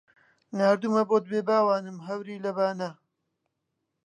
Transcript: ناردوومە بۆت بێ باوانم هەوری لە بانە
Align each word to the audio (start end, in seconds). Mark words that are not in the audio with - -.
ناردوومە 0.57 1.03
بۆت 1.09 1.25
بێ 1.31 1.39
باوانم 1.49 1.97
هەوری 2.07 2.43
لە 2.45 2.51
بانە 2.57 2.89